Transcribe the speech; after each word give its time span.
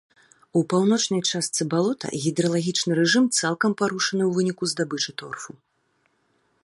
У 0.59 0.61
паўночнай 0.71 1.21
частцы 1.31 1.61
балота 1.73 2.07
гідралагічны 2.25 2.91
рэжым 3.01 3.25
цалкам 3.39 3.71
парушаны 3.83 4.23
ў 4.29 4.33
выніку 4.39 4.63
здабычы 4.73 5.11
торфу. 5.25 5.51